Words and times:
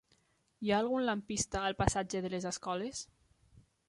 Hi 0.67 0.71
ha 0.71 0.77
algun 0.83 1.03
lampista 1.09 1.61
al 1.67 1.77
passatge 1.81 2.21
de 2.27 2.31
les 2.35 2.47
Escoles? 2.53 3.03